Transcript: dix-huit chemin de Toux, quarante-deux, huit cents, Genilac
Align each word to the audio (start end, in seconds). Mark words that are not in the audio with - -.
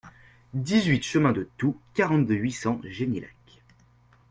dix-huit 0.55 1.03
chemin 1.03 1.31
de 1.31 1.47
Toux, 1.59 1.79
quarante-deux, 1.93 2.33
huit 2.33 2.53
cents, 2.53 2.81
Genilac 2.85 3.35